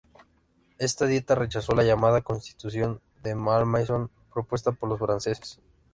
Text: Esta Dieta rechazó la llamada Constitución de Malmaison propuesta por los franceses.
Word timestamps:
Esta 0.79 1.05
Dieta 1.05 1.35
rechazó 1.35 1.75
la 1.75 1.83
llamada 1.83 2.23
Constitución 2.23 2.99
de 3.21 3.35
Malmaison 3.35 4.09
propuesta 4.33 4.71
por 4.71 4.89
los 4.89 4.97
franceses. 4.97 5.59